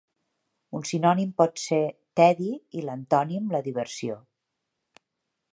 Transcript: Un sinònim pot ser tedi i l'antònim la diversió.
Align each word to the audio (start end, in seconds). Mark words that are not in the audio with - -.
Un 0.79 0.87
sinònim 0.91 1.33
pot 1.41 1.61
ser 1.65 1.79
tedi 2.21 2.49
i 2.81 2.89
l'antònim 2.89 3.55
la 3.57 3.63
diversió. 3.71 4.21